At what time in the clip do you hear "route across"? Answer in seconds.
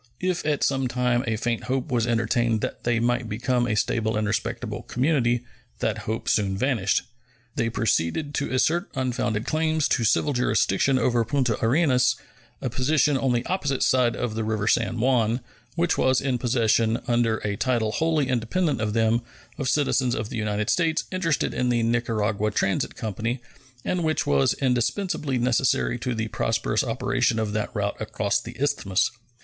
27.75-28.41